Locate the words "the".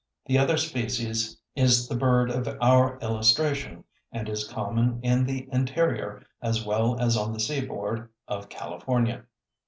0.25-0.39, 1.87-1.95, 5.25-5.47, 7.33-7.39